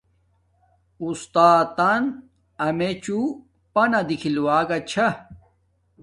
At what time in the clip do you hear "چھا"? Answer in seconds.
4.89-5.07